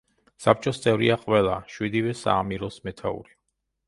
საბჭოს 0.43 0.79
წევრია 0.85 1.17
ყველა, 1.25 1.57
შვიდივე 1.73 2.15
საამიროს 2.21 2.79
მეთაური. 2.89 3.37